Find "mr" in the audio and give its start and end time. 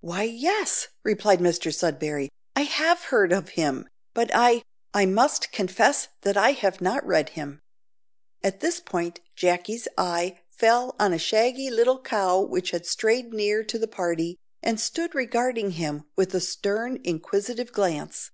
1.38-1.72